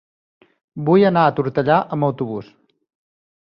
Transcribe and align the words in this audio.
Vull 0.87 1.05
anar 1.09 1.25
a 1.25 1.33
Tortellà 1.41 1.77
amb 1.97 2.09
autobús. 2.09 2.51